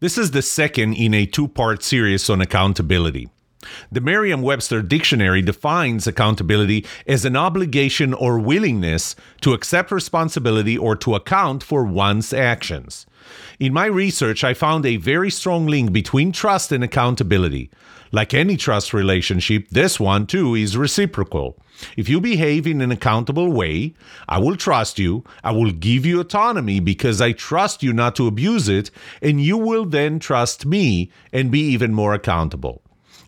[0.00, 3.28] This is the second in a two part series on accountability.
[3.92, 10.96] The Merriam Webster Dictionary defines accountability as an obligation or willingness to accept responsibility or
[10.96, 13.04] to account for one's actions.
[13.58, 17.70] In my research, I found a very strong link between trust and accountability.
[18.12, 21.58] Like any trust relationship, this one too is reciprocal.
[21.96, 23.94] If you behave in an accountable way,
[24.28, 28.26] I will trust you, I will give you autonomy because I trust you not to
[28.26, 28.90] abuse it,
[29.22, 32.82] and you will then trust me and be even more accountable.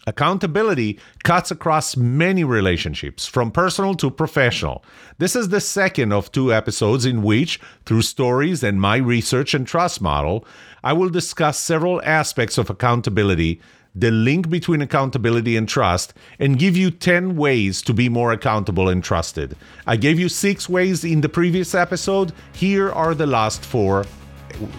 [0.06, 4.84] Accountability cuts across many relationships, from personal to professional.
[5.18, 9.64] This is the second of two episodes in which, through stories and my research and
[9.64, 10.44] trust model,
[10.82, 13.60] I will discuss several aspects of accountability,
[13.94, 18.88] the link between accountability and trust, and give you 10 ways to be more accountable
[18.88, 19.54] and trusted.
[19.86, 22.32] I gave you six ways in the previous episode.
[22.52, 24.04] Here are the last four,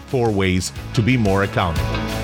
[0.08, 2.23] four ways to be more accountable.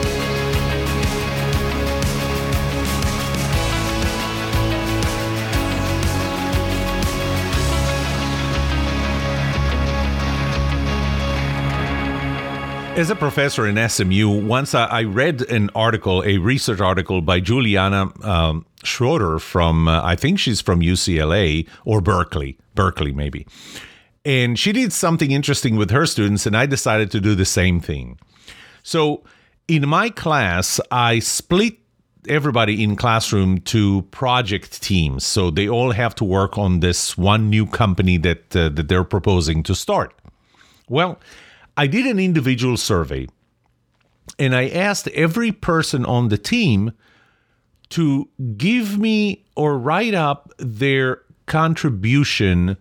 [12.97, 18.11] As a professor in SMU, once I, read an article, a research article by Juliana
[18.21, 23.47] um, Schroeder from, uh, I think she's from UCLA or Berkeley, Berkeley maybe.
[24.25, 27.79] And she did something interesting with her students, and I decided to do the same
[27.79, 28.19] thing.
[28.83, 29.23] So
[29.69, 31.77] in my class, I split
[32.27, 35.25] everybody in classroom to project teams.
[35.25, 39.05] So they all have to work on this one new company that uh, that they're
[39.05, 40.13] proposing to start.
[40.89, 41.19] Well,
[41.81, 43.27] I did an individual survey
[44.37, 46.91] and I asked every person on the team
[47.89, 52.77] to give me or write up their contribution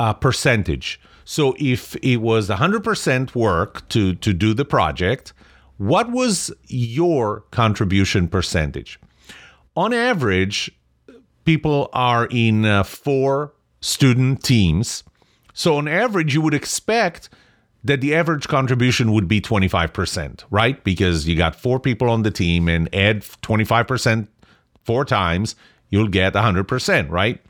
[0.00, 1.00] uh, percentage.
[1.24, 5.32] So if it was 100% work to, to do the project,
[5.76, 8.98] what was your contribution percentage?
[9.76, 10.68] On average,
[11.44, 15.04] people are in uh, four student teams.
[15.54, 17.30] So on average, you would expect
[17.84, 20.82] that the average contribution would be 25%, right?
[20.84, 24.28] Because you got four people on the team and add 25%
[24.84, 25.54] four times,
[25.88, 27.40] you'll get 100%, right?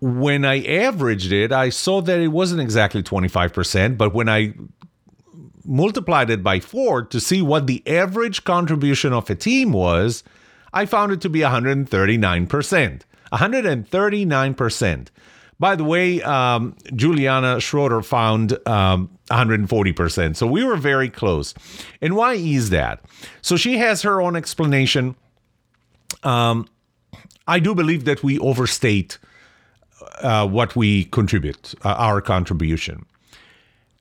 [0.00, 4.54] When I averaged it, I saw that it wasn't exactly 25%, but when I
[5.64, 10.22] multiplied it by four to see what the average contribution of a team was,
[10.72, 13.02] I found it to be 139%.
[13.32, 15.08] 139%.
[15.58, 20.36] By the way, um, Juliana Schroeder found um, 140%.
[20.36, 21.54] So we were very close.
[22.00, 23.00] And why is that?
[23.40, 25.14] So she has her own explanation.
[26.22, 26.68] Um,
[27.46, 29.18] I do believe that we overstate
[30.22, 33.06] uh, what we contribute, uh, our contribution.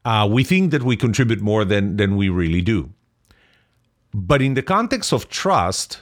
[0.05, 2.91] Uh, we think that we contribute more than, than we really do.
[4.13, 6.01] But in the context of trust,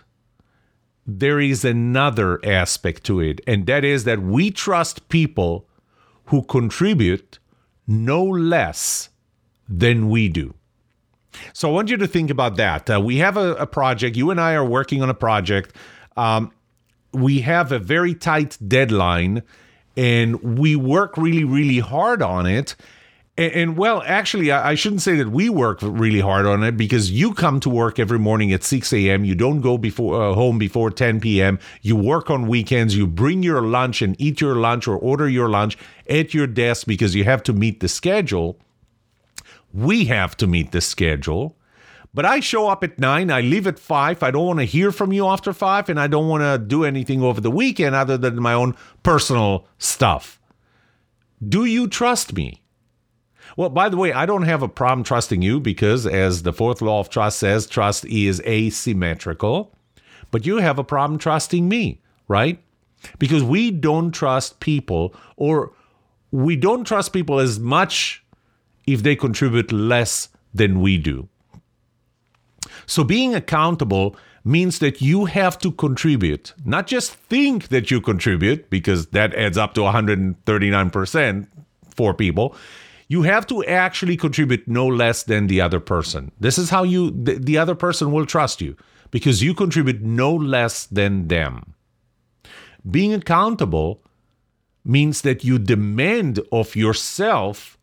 [1.05, 5.67] there is another aspect to it, and that is that we trust people
[6.25, 7.39] who contribute
[7.87, 9.09] no less
[9.67, 10.53] than we do.
[11.53, 12.89] So I want you to think about that.
[12.89, 15.75] Uh, we have a, a, project, you and I are working on a project.
[16.17, 16.51] Um,
[17.13, 19.43] we have a very tight deadline,
[19.95, 22.75] and we work really, really hard on it.
[23.37, 26.75] And, and well, actually, I, I, shouldn't say that we work really hard on it
[26.75, 29.23] because you come to work every morning at 6 a.m.
[29.23, 31.57] You don't go before uh, home before 10 p.m.
[31.81, 32.95] You work on weekends.
[32.95, 35.77] You bring your lunch and eat your lunch or order your lunch
[36.09, 38.57] at your desk because you have to meet the schedule.
[39.73, 41.55] We have to meet the schedule.
[42.13, 44.21] But I show up at nine, I leave at five.
[44.21, 46.83] I don't want to hear from you after five, and I don't want to do
[46.83, 50.41] anything over the weekend other than my own personal stuff.
[51.47, 52.60] Do you trust me?
[53.57, 56.81] Well, by the way, I don't have a problem trusting you because, as the fourth
[56.81, 59.75] law of trust says, trust is asymmetrical.
[60.31, 62.59] But you have a problem trusting me, right?
[63.19, 65.73] Because we don't trust people, or
[66.31, 68.23] we don't trust people as much
[68.87, 71.27] if they contribute less than we do.
[72.85, 78.69] So, being accountable means that you have to contribute, not just think that you contribute,
[78.69, 81.47] because that adds up to 139%
[81.95, 82.55] for people
[83.11, 86.31] you have to actually contribute no less than the other person.
[86.39, 88.77] This is how you the, the other person will trust you
[89.15, 91.73] because you contribute no less than them.
[92.89, 94.01] Being accountable
[94.85, 97.77] means that you demand of yourself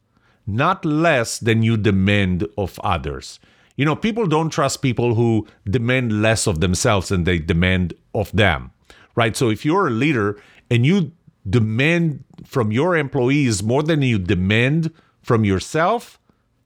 [0.46, 3.38] not less than you demand of others.
[3.76, 8.32] You know, people don't trust people who demand less of themselves than they demand of
[8.32, 8.70] them,
[9.14, 9.36] right?
[9.36, 10.40] So if you're a leader
[10.70, 11.12] and you
[11.48, 14.90] demand from your employees more than you demand
[15.28, 16.18] from yourself,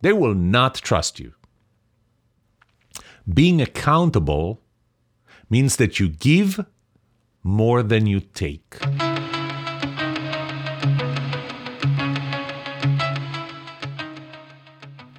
[0.02, 1.34] they will not trust you.
[3.28, 4.62] Being accountable
[5.50, 6.64] means that you give
[7.42, 8.78] more than you take.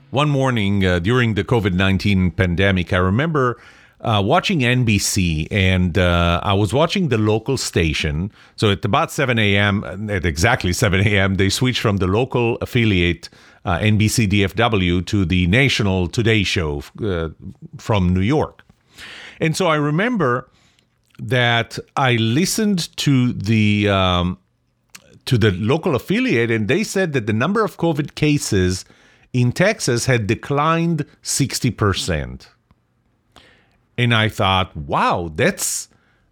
[0.10, 3.60] One morning uh, during the COVID 19 pandemic, I remember
[4.04, 8.32] uh, watching NBC and uh, I was watching the local station.
[8.56, 13.30] So at about 7 a.m., at exactly 7 a.m., they switched from the local affiliate
[13.66, 17.30] uh, NBC DFW to the national Today Show uh,
[17.78, 18.64] from New York.
[19.40, 20.50] And so I remember
[21.20, 24.38] that I listened to the um,
[25.26, 28.84] to the local affiliate, and they said that the number of COVID cases
[29.32, 32.48] in Texas had declined 60%.
[33.98, 35.90] And I thought, wow, that's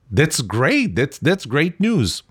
[0.10, 0.96] that's great.
[0.96, 2.24] That's that's great news.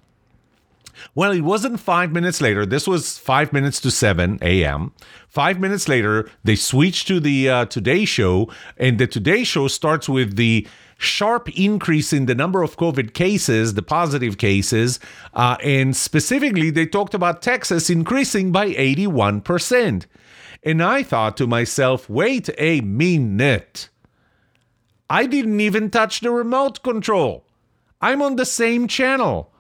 [1.15, 2.67] Well, it wasn't five minutes later.
[2.67, 4.93] This was five minutes to 7 a.m.
[5.29, 10.09] Five minutes later, they switched to the uh, Today Show, and the Today Show starts
[10.09, 10.67] with the
[10.99, 15.01] sharp increase in the number of COVID cases, the positive cases,
[15.33, 20.05] uh, and specifically, they talked about Texas increasing by 81%.
[20.63, 23.89] And I thought to myself, wait a minute.
[25.11, 27.45] I didn't even touch the remote control.
[28.01, 29.53] I'm on the same channel.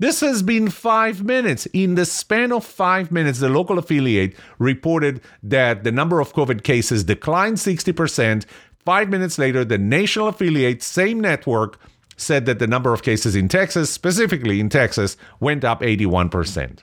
[0.00, 1.66] This has been five minutes.
[1.66, 6.64] In the span of five minutes, the local affiliate reported that the number of COVID
[6.64, 8.44] cases declined 60%.
[8.84, 11.78] Five minutes later, the national affiliate, same network,
[12.16, 16.80] said that the number of cases in Texas, specifically in Texas, went up 81%.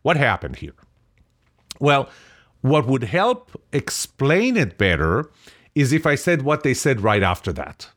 [0.00, 0.74] What happened here?
[1.78, 2.08] Well,
[2.62, 5.30] what would help explain it better
[5.74, 7.90] is if I said what they said right after that.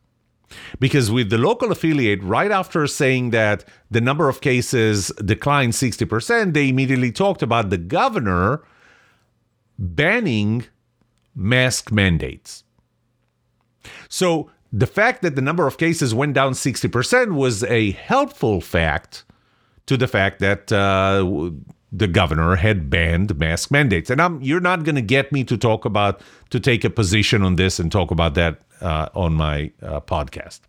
[0.79, 6.53] Because with the local affiliate, right after saying that the number of cases declined 60%,
[6.53, 8.63] they immediately talked about the governor
[9.77, 10.65] banning
[11.35, 12.63] mask mandates.
[14.09, 19.25] So the fact that the number of cases went down 60% was a helpful fact
[19.85, 21.51] to the fact that uh,
[21.91, 24.09] the governor had banned mask mandates.
[24.09, 27.43] And I'm, you're not going to get me to talk about, to take a position
[27.43, 30.59] on this and talk about that uh, on my uh, podcast.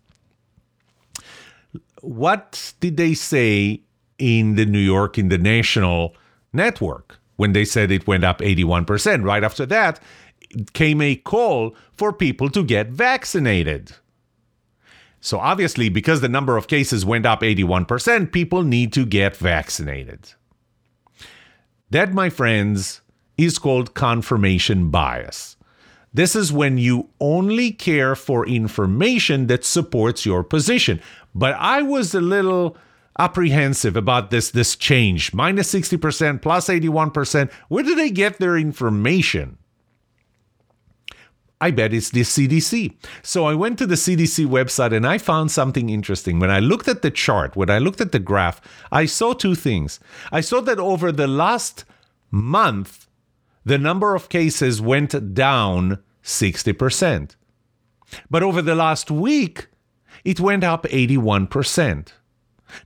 [2.01, 3.81] What did they say
[4.17, 6.15] in the New York, in the national
[6.53, 9.25] network, when they said it went up 81%?
[9.25, 9.99] Right after that,
[10.73, 13.91] came a call for people to get vaccinated.
[15.21, 20.33] So, obviously, because the number of cases went up 81%, people need to get vaccinated.
[21.91, 23.01] That, my friends,
[23.37, 25.55] is called confirmation bias.
[26.13, 30.99] This is when you only care for information that supports your position.
[31.35, 32.75] But I was a little
[33.19, 39.57] apprehensive about this this change minus 60% plus 81% where do they get their information
[41.61, 42.95] I bet it's the CDC.
[43.21, 46.39] So I went to the CDC website and I found something interesting.
[46.39, 48.61] When I looked at the chart, when I looked at the graph,
[48.91, 49.99] I saw two things.
[50.31, 51.83] I saw that over the last
[52.31, 53.07] month,
[53.65, 57.35] the number of cases went down 60%.
[58.29, 59.67] But over the last week,
[60.23, 62.07] it went up 81%.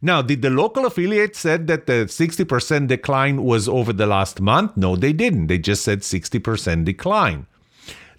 [0.01, 4.75] Now, did the local affiliate said that the 60% decline was over the last month?
[4.77, 5.47] No, they didn't.
[5.47, 7.47] They just said 60% decline.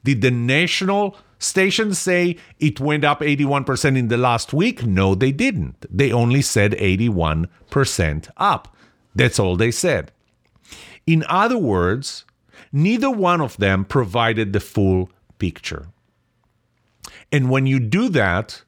[0.05, 4.87] Did the national station say it went up 81% in the last week?
[4.87, 5.87] No, they didn't.
[5.91, 8.77] They only said 81% up.
[9.15, 10.13] That's all they said.
[11.07, 12.25] In other words,
[12.73, 15.89] neither one of them provided the full picture.
[17.33, 18.63] And when you do that,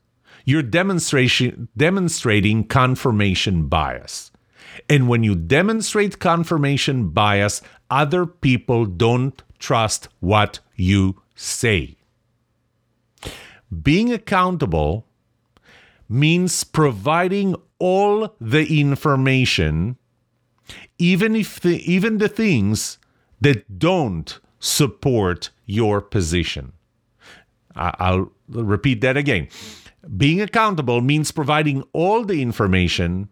[0.45, 4.31] you're demonstration, demonstrating confirmation bias.
[4.89, 11.97] And when you demonstrate confirmation bias, other people don't trust what you say.
[13.83, 15.07] Being accountable
[16.09, 19.97] means providing all the information,
[20.99, 22.99] even if the, even the things
[23.41, 26.73] that don't support your position.
[27.75, 29.49] I'll repeat that again.
[30.17, 33.29] Being accountable means providing all the information,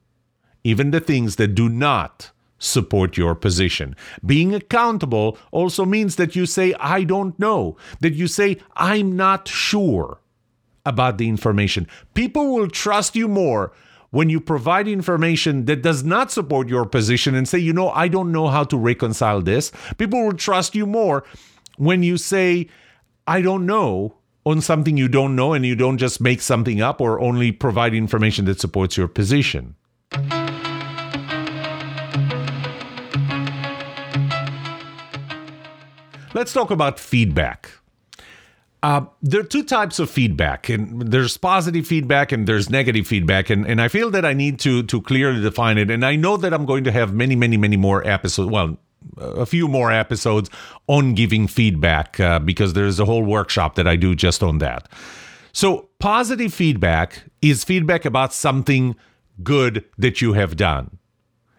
[0.62, 2.30] even the things that do not
[2.64, 3.94] support your position.
[4.24, 9.46] Being accountable also means that you say, I don't know, that you say, I'm not
[9.48, 10.20] sure.
[10.86, 11.86] about the information.
[12.12, 13.72] People will trust you more
[14.10, 18.08] when you provide information that does not support your position and say, you know, I
[18.08, 19.72] don't know how to reconcile this.
[19.96, 21.24] People will trust you more
[21.78, 22.68] when you say,
[23.26, 27.00] I don't know on something you don't know and you don't just make something up
[27.00, 29.74] or only provide information that supports your position.
[36.34, 37.70] Let's talk about feedback.
[38.82, 43.48] Uh, there are two types of feedback, and there's positive feedback and there's negative feedback,
[43.48, 45.90] and, and I feel that I need to to clearly define it.
[45.90, 48.50] And I know that I'm going to have many, many, many more episodes.
[48.50, 48.76] Well,
[49.16, 50.50] a few more episodes
[50.86, 54.88] on giving feedback uh, because there's a whole workshop that I do just on that.
[55.52, 58.96] So, positive feedback is feedback about something
[59.42, 60.98] good that you have done.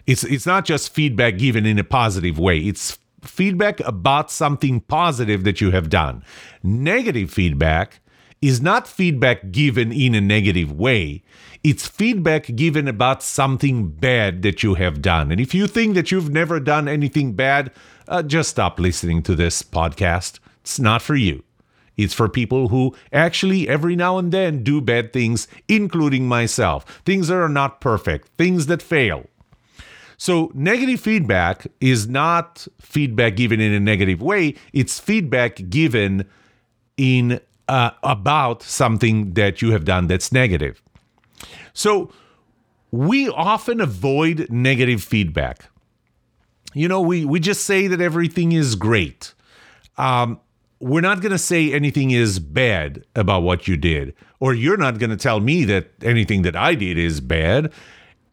[0.05, 2.60] It's it's not just feedback given in a positive way.
[2.60, 6.24] It's feedback about something positive that you have done.
[6.63, 8.00] Negative feedback
[8.41, 11.24] is not feedback given in a negative way.
[11.63, 15.32] It's feedback given about something bad that you have done.
[15.32, 17.72] And if you think that you've never done anything bad,
[18.08, 20.39] uh, just stop listening to this podcast.
[20.62, 21.44] It's not for you.
[21.98, 26.86] It's for people who actually every now and then do bad things, including myself.
[27.05, 29.25] Things that are not perfect, things that fail.
[30.17, 36.25] So, negative feedback is not feedback given in a negative way, it's feedback given
[36.98, 40.81] in uh, about something that you have done that's negative.
[41.74, 42.12] So,
[42.91, 45.69] we often avoid negative feedback.
[46.74, 49.34] You know, we, we just say that everything is great.
[49.98, 50.39] Um,
[50.79, 55.00] we're not going to say anything is bad about what you did, or you're not
[55.00, 57.72] going to tell me that anything that I did is bad.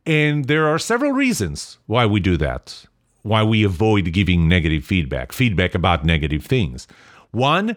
[0.04, 2.86] And there are several reasons why we do that,
[3.22, 6.88] why we avoid giving negative feedback, feedback about negative things.
[7.30, 7.76] One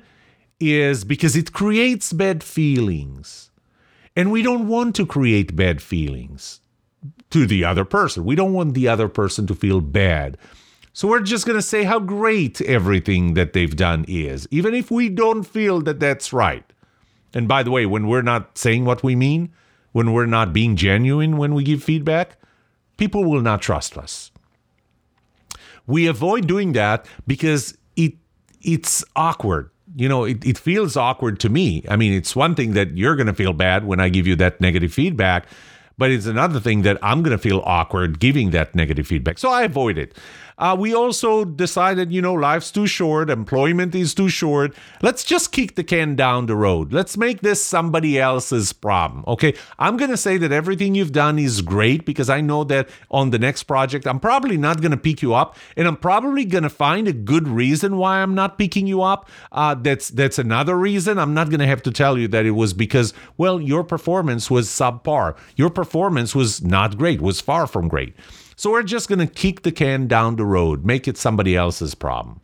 [0.59, 3.51] is because it creates bad feelings.
[4.15, 6.61] And we don't want to create bad feelings
[7.29, 8.25] to the other person.
[8.25, 10.37] We don't want the other person to feel bad.
[10.93, 14.89] So we're just going to say how great everything that they've done is, even if
[14.89, 16.63] we don't feel that that's right.
[17.33, 19.51] And by the way, when we're not saying what we mean,
[19.95, 22.35] when we're not being genuine when we give feedback,
[22.97, 24.29] people will not trust us.
[25.87, 28.11] We avoid doing that because it
[28.61, 29.69] it's awkward.
[29.95, 31.85] You know, it, it feels awkward to me.
[31.87, 34.59] I mean, it's one thing that you're to feel bad when I give you that
[34.59, 35.47] negative feedback,
[35.97, 39.37] but it's another thing that I'm to feel awkward giving that negative feedback.
[39.37, 40.13] So I avoid it.
[40.57, 44.73] Uh, we also decided, you know, life's too short, employment is too short.
[45.01, 46.93] Let's just kick the can down the road.
[46.93, 49.23] Let's make this somebody else's problem.
[49.27, 49.53] Okay.
[49.79, 53.31] I'm going to say that everything you've done is great because I know that on
[53.31, 56.63] the next project, I'm probably not going to pick you up and I'm probably going
[56.63, 59.29] to find a good reason why I'm not picking you up.
[59.51, 61.19] Uh, that's, that's another reason.
[61.19, 64.49] I'm not going to have to tell you that it was because, well, your performance
[64.49, 65.35] was subpar.
[65.55, 68.15] Your performance was not great, was far from great.
[68.55, 71.95] So we're just going to kick the can down the road, make it somebody else's
[71.95, 72.41] problem.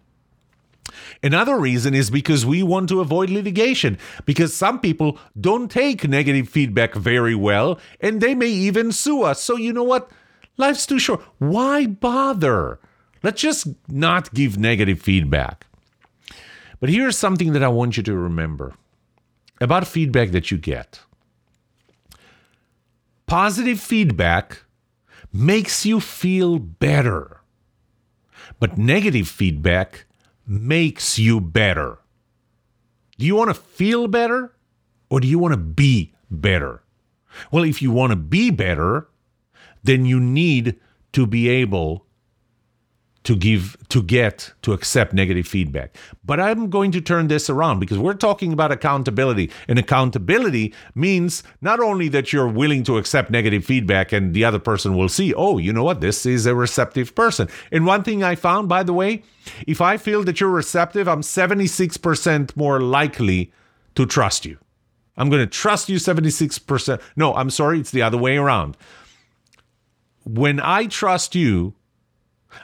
[1.23, 6.49] Another reason is because we want to avoid litigation, because some people don't take negative
[6.49, 9.41] feedback very well, and they may even sue us.
[9.41, 10.09] So, you know what?
[10.57, 11.21] Life's too short.
[11.37, 12.79] Why bother?
[13.23, 15.67] Let's just not give negative feedback.
[16.79, 18.73] But here's something that I want you to remember
[19.61, 20.99] about feedback that you get
[23.27, 24.63] positive feedback
[25.33, 27.41] makes you feel better.
[28.59, 30.05] But negative feedback
[30.45, 31.99] makes you better.
[33.17, 34.53] Do you want to feel better
[35.09, 36.83] or do you want to be better?
[37.51, 39.07] Well, if you want to be better,
[39.83, 40.79] then you need
[41.13, 42.05] to be able
[43.23, 45.95] to give to get to accept negative feedback.
[46.25, 49.51] But i'm going to turn this around because we're talking about accountability.
[49.67, 54.59] And accountability means not only that you're willing to accept negative feedback and the other
[54.59, 56.01] person will see oh you know what?
[56.01, 57.47] This is a receptive person.
[57.71, 59.23] And one thing i found by the way
[59.67, 63.51] if i feel that you're receptive i'm 76% more likely
[63.95, 64.57] to trust you.
[65.17, 68.77] I'm going to trust you 76% no i'm sorry it's the other way around.
[70.23, 71.75] When i trust you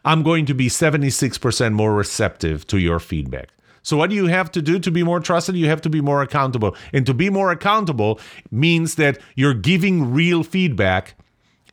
[0.05, 3.49] I'm going to be 76% more receptive to your feedback.
[3.83, 5.55] So, what do you have to do to be more trusted?
[5.55, 6.75] You have to be more accountable.
[6.91, 8.19] And to be more accountable
[8.51, 11.15] means that you're giving real feedback,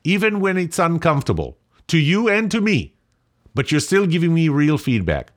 [0.04, 2.94] even when it's uncomfortable, to you and to me.
[3.54, 5.32] But you're still giving me real feedback.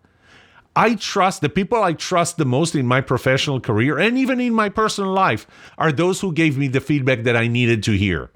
[0.75, 4.53] I trust the people I trust the most in my professional career and even in
[4.53, 5.47] my personal life
[5.79, 8.29] are those who gave me the feedback that I needed to hear.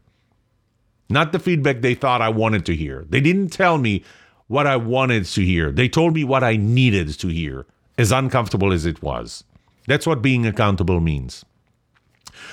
[1.08, 3.06] Not the feedback they thought I wanted to hear.
[3.08, 4.04] They didn't tell me
[4.52, 5.72] what I wanted to hear.
[5.72, 7.66] They told me what I needed to hear,
[7.98, 9.46] as uncomfortable as it was.
[9.88, 11.46] That's what being accountable means.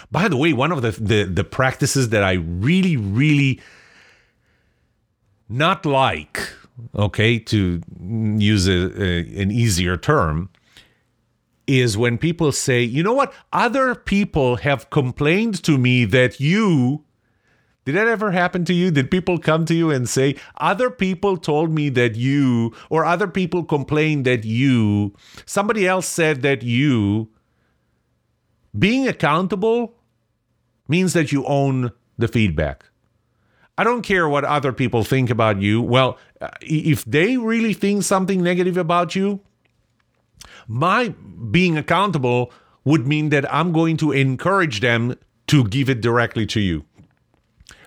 [0.09, 3.61] By the way, one of the, the, the practices that I really, really
[5.49, 6.49] not like,
[6.95, 10.51] okay, to use a, a, an easier term,
[11.67, 17.03] is when people say, you know what, other people have complained to me that you.
[17.89, 18.91] Did that ever happen to you?
[18.91, 23.27] Did people come to you and say, other people told me that you, or other
[23.27, 25.15] people complained that you,
[25.47, 27.31] somebody else said that you,
[28.79, 29.95] being accountable
[30.87, 32.85] means that you own the feedback.
[33.79, 35.81] I don't care what other people think about you.
[35.81, 39.41] Well, uh, if they really think something negative about you,
[40.67, 41.15] my
[41.51, 42.53] being accountable
[42.85, 45.15] would mean that I'm going to encourage them
[45.47, 46.85] to give it directly to you.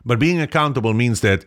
[0.05, 1.45] But being accountable means that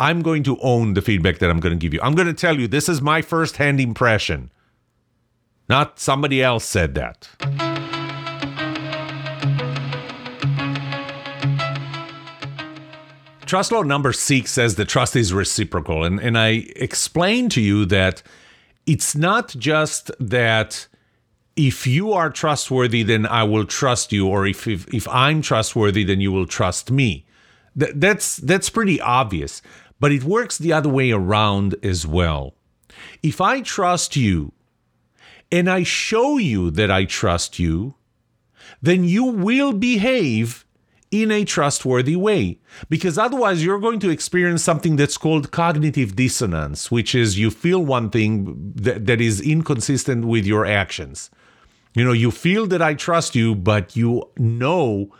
[0.00, 2.00] I'm going to own the feedback that I'm going to give you.
[2.02, 4.50] I'm going to tell you this is my first hand impression,
[5.68, 7.28] not somebody else said that.
[13.46, 16.04] Trust law number six says the trust is reciprocal.
[16.04, 18.22] And, and I explained to you that
[18.86, 20.88] it's not just that
[21.54, 26.02] if you are trustworthy, then I will trust you, or if, if, if I'm trustworthy,
[26.02, 27.26] then you will trust me.
[27.78, 29.62] Th- that's, that's pretty obvious,
[30.00, 32.54] but it works the other way around as well.
[33.22, 34.52] If I trust you
[35.50, 37.94] and I show you that I trust you,
[38.80, 40.64] then you will behave
[41.12, 42.58] in a trustworthy way.
[42.88, 47.84] Because otherwise, you're going to experience something that's called cognitive dissonance, which is you feel
[47.84, 51.30] one thing that, that is inconsistent with your actions.
[51.94, 55.12] You know, you feel that I trust you, but you know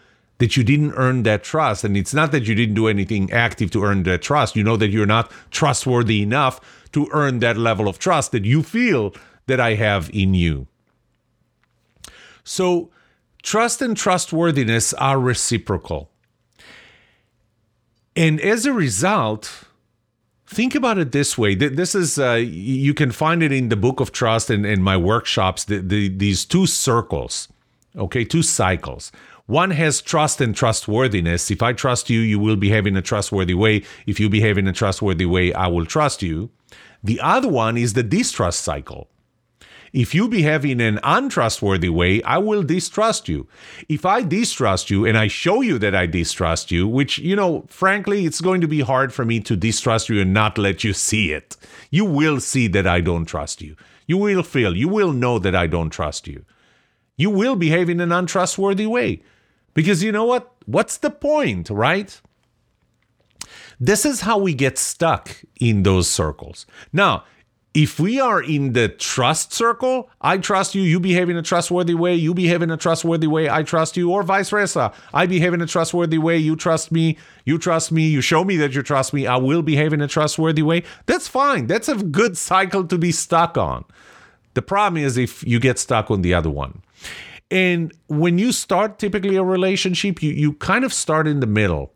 [0.42, 1.84] that you didn't earn that trust.
[1.84, 4.56] And it's not that you didn't do anything active to earn that trust.
[4.56, 6.60] You know that you're not trustworthy enough
[6.92, 9.14] to earn that level of trust that you feel
[9.46, 10.66] that I have in you.
[12.44, 12.90] So,
[13.42, 16.10] Trust and trustworthiness are reciprocal.
[18.14, 19.64] And as a result,
[20.46, 21.54] think about it this way.
[21.56, 24.96] This is, uh, you can find it in the book of trust and in my
[24.96, 27.48] workshops, the, the, these two circles,
[27.96, 29.10] okay, two cycles.
[29.46, 31.50] One has trust and trustworthiness.
[31.50, 33.84] If I trust you, you will behave in a trustworthy way.
[34.06, 36.50] If you behave in a trustworthy way, I will trust you.
[37.02, 39.08] The other one is the distrust cycle.
[39.92, 43.46] If you behave in an untrustworthy way, I will distrust you.
[43.90, 47.66] If I distrust you and I show you that I distrust you, which, you know,
[47.68, 50.94] frankly, it's going to be hard for me to distrust you and not let you
[50.94, 51.58] see it.
[51.90, 53.76] You will see that I don't trust you.
[54.06, 56.46] You will feel, you will know that I don't trust you.
[57.16, 59.22] You will behave in an untrustworthy way.
[59.74, 60.52] Because you know what?
[60.66, 62.20] What's the point, right?
[63.80, 66.66] This is how we get stuck in those circles.
[66.92, 67.24] Now,
[67.74, 71.94] if we are in the trust circle, I trust you, you behave in a trustworthy
[71.94, 74.92] way, you behave in a trustworthy way, I trust you, or vice versa.
[75.14, 78.56] I behave in a trustworthy way, you trust me, you trust me, you show me
[78.58, 80.82] that you trust me, I will behave in a trustworthy way.
[81.06, 81.66] That's fine.
[81.66, 83.86] That's a good cycle to be stuck on.
[84.54, 86.82] The problem is if you get stuck on the other one.
[87.50, 91.92] And when you start typically a relationship, you, you kind of start in the middle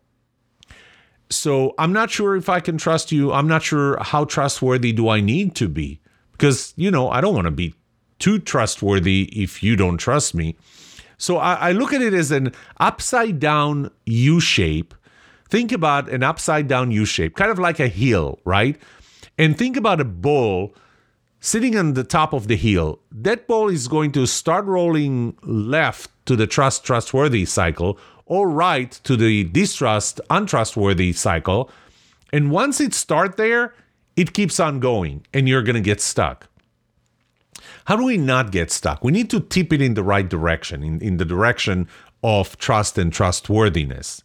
[1.31, 3.33] so I'm not sure if I can trust you.
[3.33, 6.01] I'm not sure how trustworthy do I need to be
[6.33, 7.75] because, you know, I don't want to be
[8.19, 10.57] too trustworthy if you don't trust me.
[11.19, 14.95] So I, I look at it as an upside down U shape.
[15.49, 18.79] Think about an upside down U shape, kind of like a hill, right?
[19.39, 20.75] And think about a ball
[21.47, 22.99] sitting on the top of the hill.
[23.13, 28.91] That ball is going to start rolling left to the trust trustworthy cycle or right
[29.05, 31.71] to the distrust, untrustworthy cycle.
[32.33, 33.75] And once it start there,
[34.17, 36.49] it keeps on going and you're going to get stuck.
[37.85, 39.05] How do we not get stuck?
[39.05, 41.87] We need to tip it in the right direction, in, in the direction
[42.25, 44.21] of trust and trustworthiness.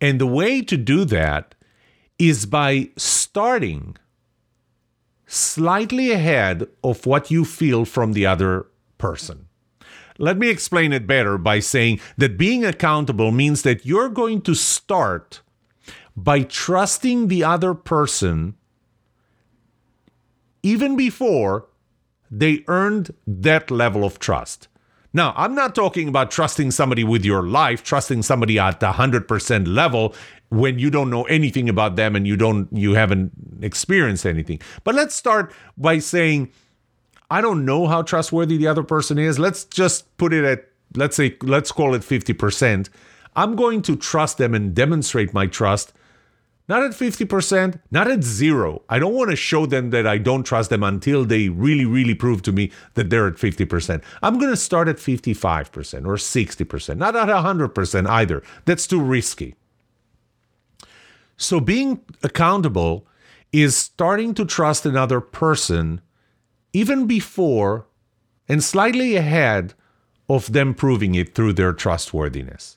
[0.00, 1.56] And the way to do that
[2.20, 3.96] is by starting
[5.30, 8.66] slightly ahead of what you feel from the other
[8.98, 9.46] person.
[10.18, 14.54] Let me explain it better by saying that being accountable means that you're going to
[14.54, 15.40] start
[16.16, 18.56] by trusting the other person
[20.64, 21.68] even before
[22.30, 24.66] they earned that level of trust.
[25.12, 29.66] Now, I'm not talking about trusting somebody with your life, trusting somebody at the 100%
[29.66, 30.14] level
[30.50, 33.32] when you don't know anything about them and you don't you haven't
[33.62, 34.60] experienced anything.
[34.84, 36.52] But let's start by saying
[37.30, 39.38] I don't know how trustworthy the other person is.
[39.38, 42.88] Let's just put it at, let's say, let's call it 50%.
[43.36, 45.92] I'm going to trust them and demonstrate my trust
[46.70, 48.82] Not at 50%, not at zero.
[48.88, 52.14] I don't want to show them that I don't trust them until they really, really
[52.14, 54.02] prove to me that they're at 50%.
[54.22, 58.44] I'm going to start at 55% or 60%, not at 100% either.
[58.66, 59.56] That's too risky.
[61.40, 63.06] So being accountable
[63.50, 66.02] is starting to trust another person
[66.74, 67.86] even before
[68.46, 69.72] and slightly ahead
[70.28, 72.76] of them proving it through their trustworthiness.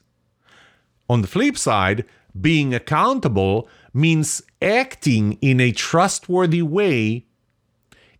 [1.10, 2.06] On the flip side,
[2.40, 7.26] being accountable means acting in a trustworthy way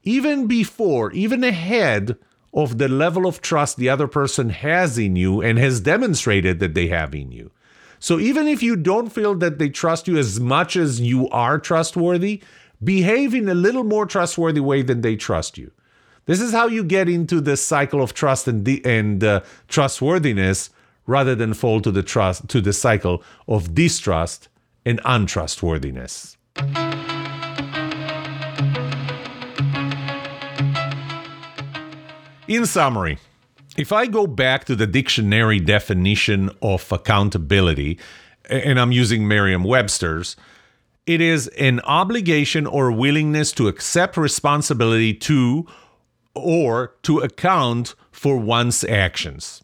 [0.03, 2.19] even before, even ahead
[2.53, 6.75] of the level of trust the other person has in you and has demonstrated that
[6.75, 7.51] they have in you.
[8.05, 11.59] So even if you don't feel that they trust you as much as you are
[11.59, 12.43] trustworthy,
[12.83, 15.71] behave in a little more trustworthy way than they trust you.
[16.27, 20.69] This is how you get into the cycle of trust and, de- and uh, trustworthiness
[21.07, 24.51] rather than fall to the trust to the cycle of distrust
[24.85, 26.37] and untrustworthiness.
[32.47, 33.19] In summary,
[33.77, 37.99] if I go back to the dictionary definition of accountability,
[38.49, 40.37] and I'm using Merriam Webster's,
[41.07, 45.67] it is an obligation or willingness to accept responsibility to
[46.35, 49.63] or to account for one's actions.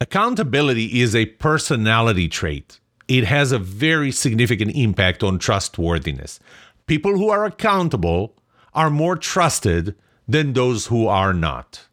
[0.00, 2.80] Accountability is a personality trait.
[3.08, 6.38] It has a very significant impact on trustworthiness.
[6.86, 8.36] People who are accountable
[8.74, 9.96] are more trusted
[10.28, 11.85] than those who are not.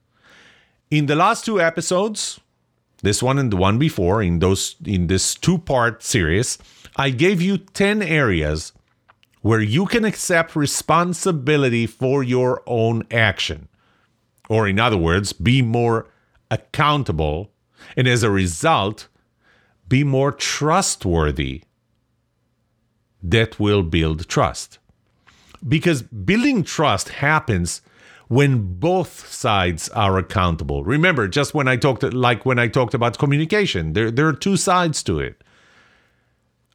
[0.94, 2.40] In the last two episodes,
[3.02, 6.60] this one and the one before, in those in this two-part series,
[6.96, 8.74] I gave you 10 areas
[9.42, 13.70] where you can accept responsibility for your own action.
[14.50, 16.06] Or in other words, be more
[16.52, 17.50] accountable
[17.98, 19.08] and as a result,
[19.88, 21.64] be more trustworthy.
[23.24, 24.78] That will build trust.
[25.68, 27.82] Because building trust happens
[28.28, 30.84] when both sides are accountable.
[30.84, 34.58] Remember, just when I talked like when I talked about communication, there, there are two
[34.58, 35.44] sides to it.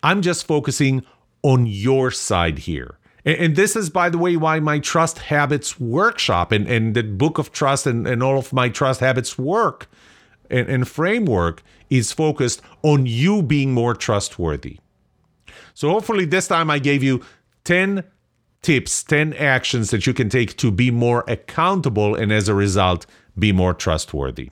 [0.02, 1.04] I'm just focusing
[1.42, 2.98] on your side here.
[3.24, 7.02] And, and this is, by the way, why my trust habits workshop and, and the
[7.02, 9.88] book of trust and, and all of my trust habits work
[10.50, 14.78] and, and framework is focused on you being more trustworthy.
[15.74, 17.22] So hopefully this time I gave you
[17.64, 18.04] 10
[18.62, 23.07] tips, 10 actions that you can take to be more accountable and as a result,
[23.38, 24.51] be more trustworthy.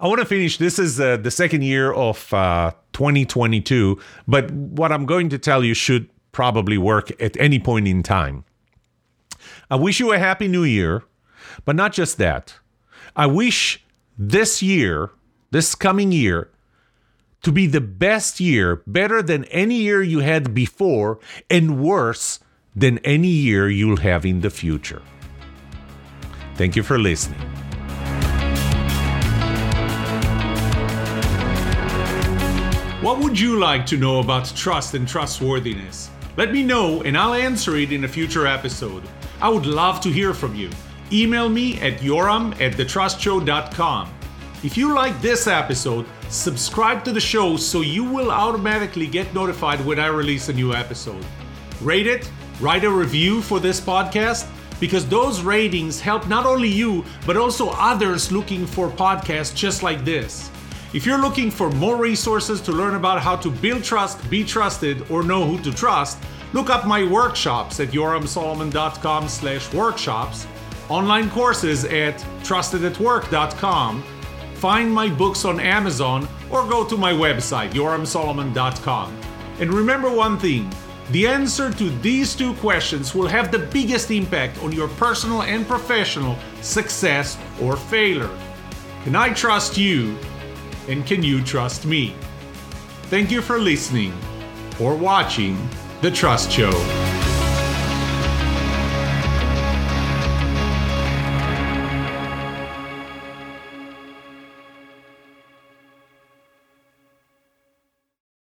[0.00, 0.58] I want to finish.
[0.58, 5.64] This is uh, the second year of uh, 2022, but what I'm going to tell
[5.64, 8.44] you should probably work at any point in time.
[9.70, 11.04] I wish you a happy new year,
[11.64, 12.54] but not just that.
[13.16, 13.84] I wish
[14.18, 15.10] this year,
[15.50, 16.50] this coming year,
[17.42, 21.18] to be the best year, better than any year you had before,
[21.50, 22.38] and worse
[22.74, 25.02] than any year you'll have in the future.
[26.54, 27.40] Thank you for listening.
[33.02, 36.08] What would you like to know about trust and trustworthiness?
[36.36, 39.02] Let me know and I'll answer it in a future episode.
[39.40, 40.70] I would love to hear from you
[41.12, 44.08] email me at yoram at thetrustshow.com.
[44.62, 49.84] If you like this episode, subscribe to the show so you will automatically get notified
[49.84, 51.24] when I release a new episode.
[51.82, 54.48] Rate it, write a review for this podcast,
[54.80, 60.04] because those ratings help not only you, but also others looking for podcasts just like
[60.04, 60.50] this.
[60.94, 65.10] If you're looking for more resources to learn about how to build trust, be trusted,
[65.10, 66.18] or know who to trust,
[66.52, 70.46] look up my workshops at yoramsolomon.com slash workshops
[70.88, 74.04] online courses at trustedatwork.com,
[74.62, 79.12] find my books on Amazon, or go to my website, yoramsolomon.com.
[79.58, 80.70] And remember one thing
[81.10, 85.66] the answer to these two questions will have the biggest impact on your personal and
[85.66, 88.30] professional success or failure.
[89.02, 90.16] Can I trust you?
[90.88, 92.14] And can you trust me?
[93.10, 94.14] Thank you for listening
[94.80, 95.58] or watching
[96.02, 97.01] The Trust Show.